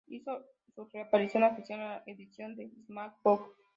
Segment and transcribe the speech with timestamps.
[0.07, 0.43] Hizo
[0.73, 3.41] su reaparición oficial en la edición de Smackdown!